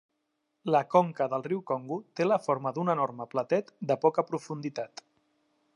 [0.75, 5.05] La conca del riu Congo té la forma d'un enorme platet de poca profunditat.